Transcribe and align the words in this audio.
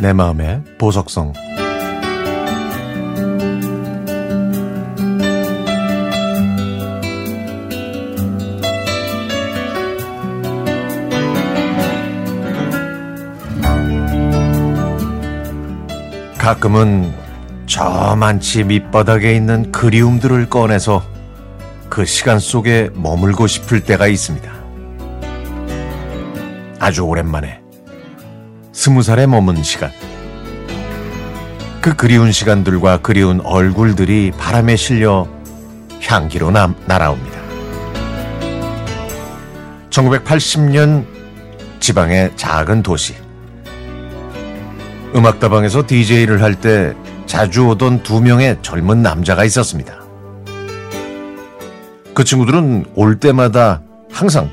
내 0.00 0.12
마음의 0.12 0.62
보석성 0.78 1.32
가끔은 16.38 17.12
저만치 17.66 18.64
밑바닥에 18.64 19.34
있는 19.34 19.70
그리움들을 19.72 20.48
꺼내서 20.48 21.02
그 21.88 22.04
시간 22.04 22.38
속에 22.38 22.90
머물고 22.94 23.46
싶을 23.48 23.82
때가 23.82 24.06
있습니다. 24.06 24.50
아주 26.78 27.02
오랜만에 27.02 27.67
스무 28.78 29.02
살에 29.02 29.26
머문 29.26 29.64
시간. 29.64 29.90
그 31.80 31.96
그리운 31.96 32.30
시간들과 32.30 32.98
그리운 32.98 33.40
얼굴들이 33.40 34.30
바람에 34.38 34.76
실려 34.76 35.26
향기로 36.00 36.52
남, 36.52 36.76
날아옵니다. 36.86 37.40
1980년 39.90 41.04
지방의 41.80 42.30
작은 42.36 42.84
도시. 42.84 43.16
음악다방에서 45.12 45.84
DJ를 45.84 46.40
할 46.40 46.54
때 46.54 46.94
자주 47.26 47.66
오던 47.66 48.04
두 48.04 48.20
명의 48.20 48.58
젊은 48.62 49.02
남자가 49.02 49.44
있었습니다. 49.44 49.98
그 52.14 52.22
친구들은 52.22 52.84
올 52.94 53.18
때마다 53.18 53.82
항상 54.12 54.48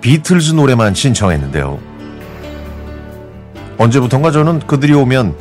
비틀즈 0.00 0.54
노래만 0.54 0.94
신청했는데요. 0.94 1.89
언제부턴가 3.80 4.30
저는 4.30 4.60
그들이 4.66 4.92
오면 4.92 5.34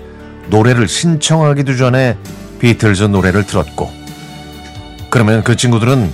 노래를 0.47 0.87
신청하기도 0.87 1.75
전에 1.75 2.15
비틀즈 2.59 3.03
노래를 3.03 3.45
들었고, 3.45 3.91
그러면 5.09 5.43
그 5.43 5.57
친구들은 5.57 6.09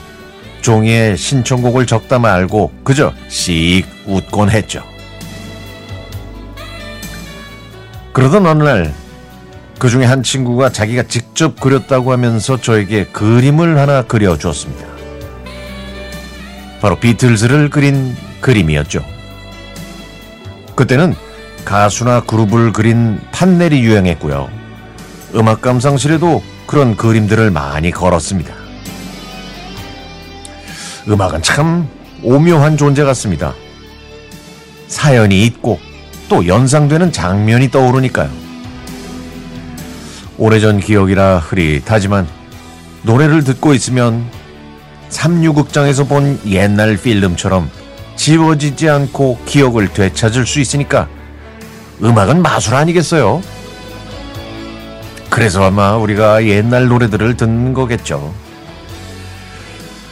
종이에 0.61 1.15
신청곡을 1.15 1.85
적다 1.85 2.17
말고 2.17 2.71
그저 2.83 3.13
씩 3.27 3.85
웃곤 4.07 4.49
했죠. 4.49 4.81
그러던 8.11 8.47
어느 8.47 8.63
날, 8.63 8.95
그 9.77 9.89
중에 9.89 10.05
한 10.05 10.23
친구가 10.23 10.71
자기가 10.71 11.03
직접 11.03 11.59
그렸다고 11.59 12.11
하면서 12.11 12.59
저에게 12.59 13.05
그림을 13.05 13.77
하나 13.77 14.01
그려주었습니다. 14.01 14.83
바로 16.81 16.95
비틀즈를 16.95 17.69
그린 17.69 18.15
그림이었죠. 18.41 19.05
그때는 20.75 21.13
가수나 21.65 22.21
그룹을 22.21 22.71
그린 22.71 23.19
판넬이 23.31 23.81
유행했고요. 23.81 24.49
음악 25.35 25.61
감상실에도 25.61 26.41
그런 26.67 26.95
그림들을 26.95 27.51
많이 27.51 27.91
걸었습니다. 27.91 28.53
음악은 31.07 31.41
참 31.41 31.87
오묘한 32.23 32.77
존재 32.77 33.03
같습니다. 33.03 33.53
사연이 34.87 35.43
있고 35.45 35.79
또 36.29 36.47
연상되는 36.47 37.11
장면이 37.11 37.69
떠오르니까요. 37.71 38.29
오래전 40.37 40.79
기억이라 40.79 41.39
흐릿하지만 41.39 42.27
노래를 43.03 43.43
듣고 43.43 43.73
있으면 43.73 44.25
삼류극장에서 45.09 46.05
본 46.05 46.39
옛날 46.47 46.97
필름처럼 46.97 47.69
지워지지 48.15 48.89
않고 48.89 49.39
기억을 49.45 49.89
되찾을 49.89 50.45
수 50.45 50.59
있으니까 50.59 51.07
음악은 52.01 52.41
마술 52.41 52.75
아니겠어요? 52.75 53.41
그래서 55.29 55.63
아마 55.63 55.95
우리가 55.95 56.45
옛날 56.45 56.87
노래들을 56.87 57.35
듣는 57.37 57.73
거겠죠. 57.73 58.33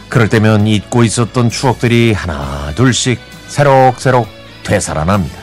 그럴 0.10 0.30
때면 0.30 0.68
잊고 0.68 1.04
있었던 1.04 1.50
추억들이 1.50 2.14
하나 2.14 2.72
둘씩 2.76 3.20
새록새록 3.48 4.28
되살아납니다. 4.64 5.38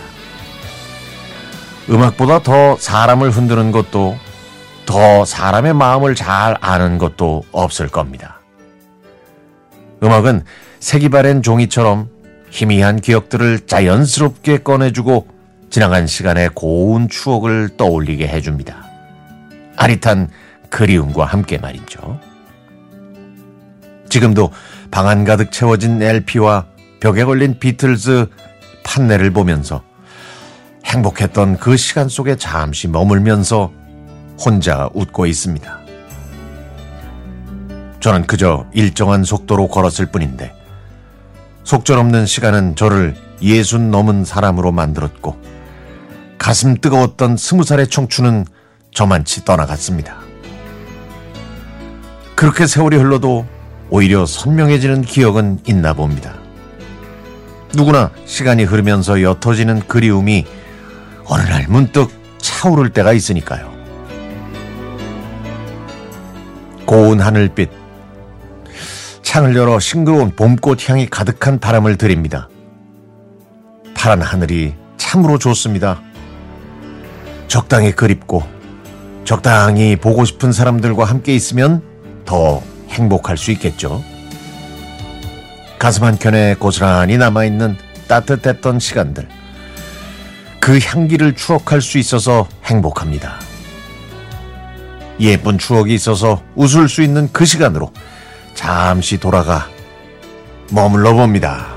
음악보다 1.89 2.43
더 2.43 2.77
사람을 2.77 3.31
흔드는 3.31 3.73
것도 3.73 4.17
더 4.87 5.25
사람의 5.25 5.75
마음을 5.75 6.15
잘 6.15 6.56
아는 6.61 6.99
것도 6.99 7.45
없을 7.53 7.89
겁니다. 7.89 8.41
음악은 10.03 10.45
색이 10.79 11.09
바랜 11.09 11.43
종이처럼 11.43 12.09
희미한 12.50 13.00
기억들을 13.00 13.67
자연스럽게 13.67 14.59
꺼내주고 14.59 15.27
지나간 15.70 16.08
시간의 16.08 16.50
고운 16.54 17.08
추억을 17.08 17.76
떠올리게 17.76 18.26
해줍니다. 18.26 18.84
아릿한 19.76 20.28
그리움과 20.69 21.25
함께 21.25 21.58
말이죠. 21.58 22.20
지금도 24.08 24.50
방안 24.91 25.25
가득 25.25 25.53
채워진 25.53 26.03
LP와 26.03 26.66
벽에 26.98 27.25
걸린 27.25 27.58
비틀즈 27.58 28.26
판넬을 28.82 29.31
보면서 29.31 29.82
행복했던 30.84 31.58
그 31.58 31.76
시간 31.76 32.08
속에 32.08 32.37
잠시 32.37 32.88
머물면서 32.88 33.72
혼자 34.44 34.91
웃고 34.92 35.26
있습니다. 35.26 35.78
저는 38.00 38.26
그저 38.26 38.66
일정한 38.72 39.22
속도로 39.22 39.69
걸었을 39.69 40.06
뿐인데 40.06 40.52
속절없는 41.62 42.26
시간은 42.26 42.75
저를 42.75 43.14
예순 43.42 43.91
넘은 43.91 44.25
사람으로 44.25 44.72
만들었고 44.72 45.59
가슴 46.41 46.75
뜨거웠던 46.75 47.37
스무 47.37 47.65
살의 47.65 47.89
청춘은 47.89 48.47
저만치 48.95 49.45
떠나갔습니다. 49.45 50.17
그렇게 52.34 52.67
세월이 52.67 52.97
흘러도 52.97 53.47
오히려 53.91 54.25
선명해지는 54.25 55.03
기억은 55.03 55.61
있나 55.67 55.93
봅니다. 55.93 56.34
누구나 57.75 58.11
시간이 58.25 58.65
흐르면서 58.65 59.21
옅어지는 59.21 59.81
그리움이 59.87 60.47
어느 61.27 61.43
날 61.43 61.67
문득 61.69 62.11
차오를 62.39 62.89
때가 62.95 63.12
있으니까요. 63.12 63.71
고운 66.87 67.21
하늘빛, 67.21 67.69
창을 69.23 69.55
열어 69.55 69.79
싱그러운 69.79 70.34
봄꽃 70.34 70.89
향이 70.89 71.06
가득한 71.11 71.61
바람을 71.61 71.99
드립니다. 71.99 72.49
파란 73.95 74.23
하늘이 74.23 74.75
참으로 74.97 75.37
좋습니다. 75.39 76.00
적당히 77.50 77.91
그립고 77.91 78.44
적당히 79.25 79.97
보고 79.97 80.25
싶은 80.25 80.53
사람들과 80.53 81.05
함께 81.05 81.34
있으면 81.34 81.83
더 82.25 82.62
행복할 82.91 83.37
수 83.37 83.50
있겠죠. 83.50 84.05
가슴 85.77 86.05
한켠에 86.05 86.55
고스란히 86.61 87.19
남아있는 87.19 87.77
따뜻했던 88.06 88.78
시간들. 88.78 89.28
그 90.61 90.78
향기를 90.78 91.34
추억할 91.34 91.83
수 91.83 91.99
있어서 91.99 92.47
행복합니다. 92.66 93.41
예쁜 95.19 95.59
추억이 95.59 95.93
있어서 95.94 96.44
웃을 96.55 96.88
수 96.88 97.03
있는 97.03 97.28
그 97.32 97.44
시간으로 97.44 97.93
잠시 98.55 99.19
돌아가 99.19 99.67
머물러 100.71 101.15
봅니다. 101.15 101.69